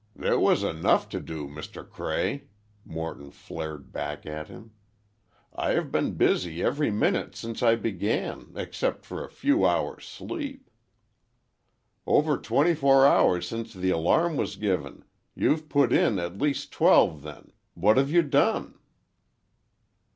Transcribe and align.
"There 0.15 0.39
was 0.39 0.63
enough 0.63 1.09
to 1.09 1.19
do, 1.19 1.47
Mr. 1.47 1.87
Cray," 1.87 2.45
Morton 2.83 3.29
flared 3.29 3.91
back 3.91 4.25
at 4.25 4.47
him. 4.47 4.71
"I 5.53 5.73
have 5.73 5.91
been 5.91 6.15
busy 6.15 6.63
every 6.63 6.89
minute 6.89 7.35
since 7.35 7.61
I 7.61 7.75
began, 7.75 8.51
except 8.55 9.05
for 9.05 9.23
a 9.23 9.29
few 9.29 9.63
hours 9.63 10.05
sleep." 10.07 10.71
"Over 12.07 12.39
twenty 12.39 12.73
four 12.73 13.05
hours 13.05 13.47
since 13.47 13.75
the 13.75 13.91
alarm 13.91 14.37
was 14.37 14.55
given. 14.55 15.05
You've 15.35 15.69
put 15.69 15.93
in 15.93 16.17
at 16.17 16.39
least 16.41 16.71
twelve, 16.71 17.21
then. 17.21 17.51
What 17.75 17.97
have 17.97 18.09
you 18.09 18.23
done?" 18.23 18.79